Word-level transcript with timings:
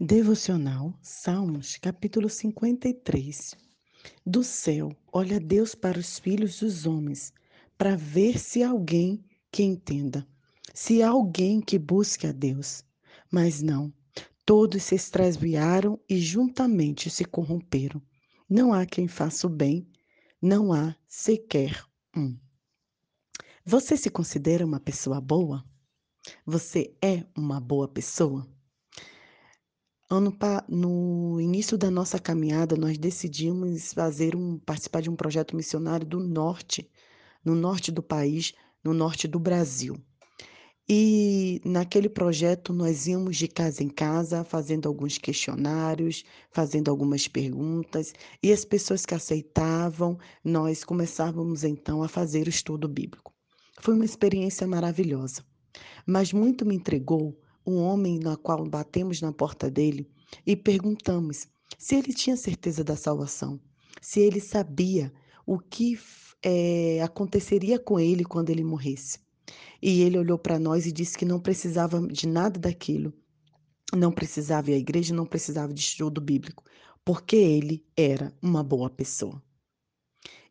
Devocional, 0.00 0.96
Salmos, 1.02 1.76
capítulo 1.76 2.30
53. 2.30 3.56
Do 4.24 4.44
céu, 4.44 4.96
olha 5.12 5.40
Deus 5.40 5.74
para 5.74 5.98
os 5.98 6.20
filhos 6.20 6.60
dos 6.60 6.86
homens, 6.86 7.32
para 7.76 7.96
ver 7.96 8.38
se 8.38 8.62
há 8.62 8.70
alguém 8.70 9.24
que 9.50 9.64
entenda, 9.64 10.24
se 10.72 11.02
há 11.02 11.08
alguém 11.08 11.60
que 11.60 11.80
busque 11.80 12.28
a 12.28 12.32
Deus. 12.32 12.84
Mas 13.28 13.60
não, 13.60 13.92
todos 14.46 14.84
se 14.84 14.94
extraviaram 14.94 15.98
e 16.08 16.20
juntamente 16.20 17.10
se 17.10 17.24
corromperam. 17.24 18.00
Não 18.48 18.72
há 18.72 18.86
quem 18.86 19.08
faça 19.08 19.48
o 19.48 19.50
bem, 19.50 19.84
não 20.40 20.72
há 20.72 20.94
sequer 21.08 21.84
um. 22.16 22.38
Você 23.64 23.96
se 23.96 24.10
considera 24.10 24.64
uma 24.64 24.78
pessoa 24.78 25.20
boa? 25.20 25.64
Você 26.46 26.96
é 27.02 27.26
uma 27.36 27.58
boa 27.58 27.88
pessoa? 27.88 28.48
Ano 30.10 30.34
no 30.70 31.38
início 31.38 31.76
da 31.76 31.90
nossa 31.90 32.18
caminhada, 32.18 32.74
nós 32.76 32.96
decidimos 32.96 33.92
fazer 33.92 34.34
um 34.34 34.58
participar 34.58 35.02
de 35.02 35.10
um 35.10 35.14
projeto 35.14 35.54
missionário 35.54 36.06
do 36.06 36.18
norte, 36.18 36.90
no 37.44 37.54
norte 37.54 37.92
do 37.92 38.02
país, 38.02 38.54
no 38.82 38.94
norte 38.94 39.28
do 39.28 39.38
Brasil. 39.38 40.02
E 40.88 41.60
naquele 41.62 42.08
projeto 42.08 42.72
nós 42.72 43.06
íamos 43.06 43.36
de 43.36 43.48
casa 43.48 43.82
em 43.82 43.90
casa, 43.90 44.44
fazendo 44.44 44.88
alguns 44.88 45.18
questionários, 45.18 46.24
fazendo 46.50 46.90
algumas 46.90 47.28
perguntas, 47.28 48.14
e 48.42 48.50
as 48.50 48.64
pessoas 48.64 49.04
que 49.04 49.14
aceitavam, 49.14 50.18
nós 50.42 50.84
começávamos 50.84 51.64
então 51.64 52.02
a 52.02 52.08
fazer 52.08 52.46
o 52.46 52.48
estudo 52.48 52.88
bíblico. 52.88 53.30
Foi 53.78 53.92
uma 53.92 54.06
experiência 54.06 54.66
maravilhosa, 54.66 55.44
mas 56.06 56.32
muito 56.32 56.64
me 56.64 56.76
entregou 56.76 57.38
um 57.68 57.82
homem 57.82 58.18
na 58.18 58.36
qual 58.36 58.64
batemos 58.66 59.20
na 59.20 59.32
porta 59.32 59.70
dele 59.70 60.08
e 60.46 60.56
perguntamos 60.56 61.46
se 61.76 61.96
ele 61.96 62.14
tinha 62.14 62.36
certeza 62.36 62.82
da 62.82 62.96
salvação, 62.96 63.60
se 64.00 64.20
ele 64.20 64.40
sabia 64.40 65.12
o 65.46 65.58
que 65.58 65.98
é, 66.42 67.02
aconteceria 67.02 67.78
com 67.78 68.00
ele 68.00 68.24
quando 68.24 68.50
ele 68.50 68.64
morresse. 68.64 69.18
E 69.82 70.02
ele 70.02 70.18
olhou 70.18 70.38
para 70.38 70.58
nós 70.58 70.86
e 70.86 70.92
disse 70.92 71.16
que 71.16 71.24
não 71.24 71.38
precisava 71.38 72.00
de 72.08 72.26
nada 72.26 72.58
daquilo. 72.58 73.12
Não 73.94 74.12
precisava 74.12 74.70
ir 74.70 74.74
à 74.74 74.78
igreja, 74.78 75.14
não 75.14 75.24
precisava 75.24 75.72
de 75.72 75.80
estudo 75.80 76.20
bíblico, 76.20 76.64
porque 77.04 77.36
ele 77.36 77.84
era 77.96 78.32
uma 78.42 78.62
boa 78.62 78.90
pessoa. 78.90 79.42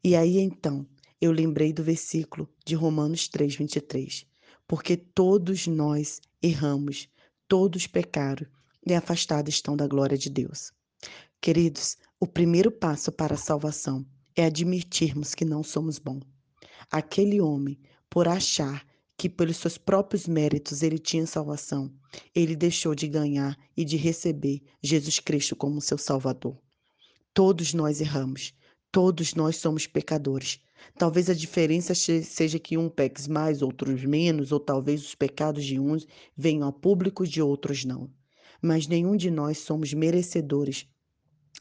E 0.04 0.16
aí 0.16 0.40
então, 0.40 0.88
eu 1.20 1.32
lembrei 1.32 1.74
do 1.74 1.84
versículo 1.84 2.50
de 2.66 2.76
Romanos 2.76 3.28
3, 3.28 3.56
23 3.56 4.26
porque 4.68 4.98
todos 4.98 5.66
nós 5.68 6.20
erramos, 6.42 7.08
todos 7.48 7.88
pecaram 7.88 8.46
e 8.86 8.94
afastados 8.94 9.54
estão 9.54 9.76
da 9.76 9.88
glória 9.88 10.18
de 10.18 10.30
Deus. 10.30 10.72
Queridos, 11.42 11.98
o 12.20 12.28
primeiro 12.28 12.72
passo 12.72 13.12
para 13.12 13.36
a 13.36 13.38
salvação 13.38 14.06
é 14.36 14.46
admitirmos 14.46 15.34
que 15.34 15.46
não 15.46 15.64
somos 15.64 16.00
bons. 16.00 16.24
Aquele 16.92 17.40
homem, 17.40 17.80
por 18.10 18.28
achar 18.28 18.86
que 19.18 19.30
pelos 19.30 19.58
seus 19.58 19.78
próprios 19.78 20.28
méritos 20.28 20.84
ele 20.84 21.00
tinha 21.00 21.26
salvação, 21.26 21.92
ele 22.36 22.56
deixou 22.56 22.94
de 22.94 23.08
ganhar 23.08 23.58
e 23.76 23.84
de 23.84 23.98
receber 23.98 24.62
Jesus 24.82 25.20
Cristo 25.20 25.56
como 25.56 25.82
seu 25.82 25.98
Salvador. 25.98 26.58
Todos 27.34 27.74
nós 27.74 28.00
erramos, 28.00 28.54
todos 28.92 29.34
nós 29.34 29.58
somos 29.58 29.88
pecadores, 29.88 30.60
Talvez 30.98 31.30
a 31.30 31.34
diferença 31.34 31.94
seja 31.96 32.60
que 32.60 32.78
um 32.78 32.90
peque 32.90 33.30
mais, 33.30 33.62
outros 33.62 34.04
menos, 34.04 34.52
ou 34.52 34.60
talvez 34.60 35.04
os 35.04 35.16
pecados 35.16 35.66
de 35.66 35.80
uns 35.80 36.08
venham 36.36 36.68
a 36.68 36.72
público 36.72 37.26
de 37.26 37.42
outros 37.42 37.86
não. 37.86 38.10
Mas 38.62 38.88
nenhum 38.88 39.16
de 39.16 39.30
nós 39.30 39.60
somos 39.60 39.94
merecedores 39.94 40.88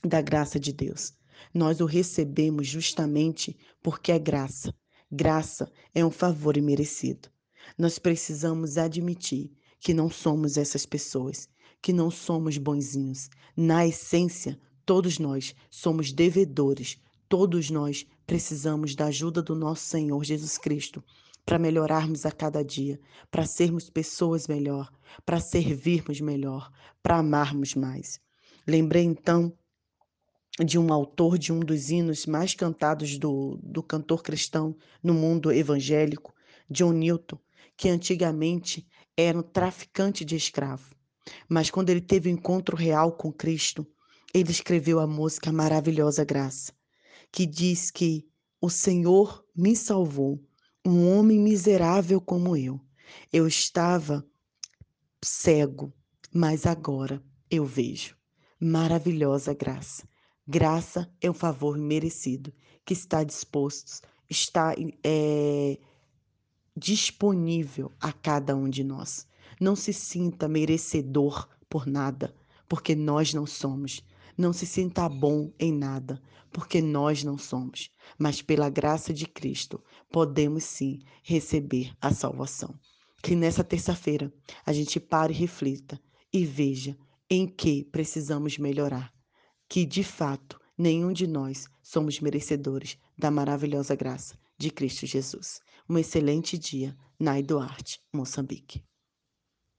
da 0.02 0.20
graça 0.20 0.58
de 0.58 0.72
Deus. 0.72 1.14
Nós 1.52 1.80
o 1.80 1.84
recebemos 1.84 2.66
justamente 2.66 3.56
porque 3.82 4.12
é 4.12 4.18
graça. 4.18 4.74
Graça 5.10 5.70
é 5.94 6.04
um 6.04 6.10
favor 6.10 6.56
imerecido. 6.56 7.28
Nós 7.76 7.98
precisamos 7.98 8.78
admitir 8.78 9.52
que 9.80 9.94
não 9.94 10.10
somos 10.10 10.56
essas 10.56 10.86
pessoas, 10.86 11.48
que 11.82 11.92
não 11.92 12.10
somos 12.10 12.58
bonzinhos. 12.58 13.28
Na 13.56 13.86
essência, 13.86 14.58
todos 14.84 15.18
nós 15.18 15.54
somos 15.70 16.12
devedores 16.12 16.98
Todos 17.28 17.70
nós 17.70 18.06
precisamos 18.24 18.94
da 18.94 19.06
ajuda 19.06 19.42
do 19.42 19.56
nosso 19.56 19.82
Senhor 19.82 20.22
Jesus 20.24 20.56
Cristo 20.56 21.02
para 21.44 21.58
melhorarmos 21.58 22.24
a 22.24 22.30
cada 22.30 22.62
dia, 22.62 23.00
para 23.32 23.44
sermos 23.44 23.90
pessoas 23.90 24.46
melhor, 24.46 24.92
para 25.24 25.40
servirmos 25.40 26.20
melhor, 26.20 26.70
para 27.02 27.18
amarmos 27.18 27.74
mais. 27.74 28.20
Lembrei 28.64 29.02
então 29.02 29.52
de 30.64 30.78
um 30.78 30.92
autor 30.92 31.36
de 31.36 31.52
um 31.52 31.58
dos 31.58 31.90
hinos 31.90 32.26
mais 32.26 32.54
cantados 32.54 33.18
do, 33.18 33.58
do 33.60 33.82
cantor 33.82 34.22
cristão 34.22 34.76
no 35.02 35.12
mundo 35.12 35.50
evangélico, 35.50 36.32
John 36.70 36.92
Newton, 36.92 37.40
que 37.76 37.88
antigamente 37.88 38.86
era 39.16 39.36
um 39.36 39.42
traficante 39.42 40.24
de 40.24 40.36
escravo. 40.36 40.94
Mas 41.48 41.70
quando 41.70 41.90
ele 41.90 42.00
teve 42.00 42.28
o 42.28 42.32
um 42.32 42.36
encontro 42.36 42.76
real 42.76 43.10
com 43.16 43.32
Cristo, 43.32 43.84
ele 44.32 44.52
escreveu 44.52 45.00
a 45.00 45.08
música 45.08 45.50
Maravilhosa 45.50 46.24
Graça 46.24 46.72
que 47.36 47.44
diz 47.44 47.90
que 47.90 48.26
o 48.58 48.70
Senhor 48.70 49.44
me 49.54 49.76
salvou, 49.76 50.42
um 50.82 51.06
homem 51.14 51.38
miserável 51.38 52.18
como 52.18 52.56
eu. 52.56 52.80
Eu 53.30 53.46
estava 53.46 54.26
cego, 55.22 55.92
mas 56.32 56.64
agora 56.64 57.22
eu 57.50 57.66
vejo. 57.66 58.16
Maravilhosa 58.58 59.52
graça. 59.52 60.08
Graça 60.48 61.12
é 61.20 61.30
um 61.30 61.34
favor 61.34 61.76
merecido 61.76 62.54
que 62.86 62.94
está 62.94 63.22
disposto, 63.22 64.00
está 64.30 64.74
é, 65.04 65.78
disponível 66.74 67.92
a 68.00 68.14
cada 68.14 68.56
um 68.56 68.66
de 68.66 68.82
nós. 68.82 69.28
Não 69.60 69.76
se 69.76 69.92
sinta 69.92 70.48
merecedor 70.48 71.46
por 71.68 71.86
nada, 71.86 72.34
porque 72.66 72.94
nós 72.94 73.34
não 73.34 73.44
somos. 73.44 74.02
Não 74.36 74.52
se 74.52 74.66
sinta 74.66 75.08
bom 75.08 75.50
em 75.58 75.72
nada, 75.72 76.20
porque 76.52 76.80
nós 76.82 77.24
não 77.24 77.38
somos, 77.38 77.90
mas 78.18 78.42
pela 78.42 78.68
graça 78.68 79.12
de 79.12 79.26
Cristo 79.26 79.82
podemos 80.10 80.64
sim 80.64 81.00
receber 81.22 81.92
a 82.00 82.12
salvação. 82.12 82.74
Que 83.22 83.34
nessa 83.34 83.64
terça-feira 83.64 84.32
a 84.64 84.72
gente 84.72 85.00
pare 85.00 85.32
e 85.32 85.36
reflita 85.36 86.00
e 86.32 86.44
veja 86.44 86.96
em 87.30 87.46
que 87.46 87.84
precisamos 87.84 88.58
melhorar. 88.58 89.12
Que 89.68 89.84
de 89.84 90.04
fato 90.04 90.60
nenhum 90.76 91.12
de 91.12 91.26
nós 91.26 91.66
somos 91.82 92.20
merecedores 92.20 92.98
da 93.18 93.30
maravilhosa 93.30 93.94
graça 93.94 94.38
de 94.58 94.70
Cristo 94.70 95.06
Jesus. 95.06 95.60
Um 95.88 95.98
excelente 95.98 96.58
dia, 96.58 96.96
Nai 97.18 97.42
Duarte, 97.42 98.00
Moçambique. 98.12 98.84